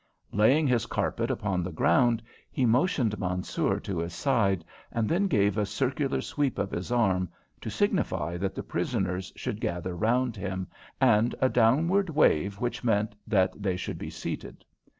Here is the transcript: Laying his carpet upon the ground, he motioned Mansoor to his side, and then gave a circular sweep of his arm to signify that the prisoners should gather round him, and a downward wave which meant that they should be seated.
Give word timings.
Laying 0.31 0.65
his 0.65 0.87
carpet 0.87 1.29
upon 1.29 1.61
the 1.61 1.71
ground, 1.71 2.23
he 2.49 2.65
motioned 2.65 3.19
Mansoor 3.19 3.79
to 3.81 3.99
his 3.99 4.15
side, 4.15 4.65
and 4.91 5.07
then 5.07 5.27
gave 5.27 5.59
a 5.59 5.65
circular 5.67 6.21
sweep 6.21 6.57
of 6.57 6.71
his 6.71 6.91
arm 6.91 7.29
to 7.61 7.69
signify 7.69 8.35
that 8.37 8.55
the 8.55 8.63
prisoners 8.63 9.31
should 9.35 9.61
gather 9.61 9.95
round 9.95 10.35
him, 10.35 10.65
and 10.99 11.35
a 11.39 11.49
downward 11.49 12.09
wave 12.09 12.59
which 12.59 12.83
meant 12.83 13.13
that 13.27 13.53
they 13.61 13.77
should 13.77 13.99
be 13.99 14.09
seated. 14.09 14.65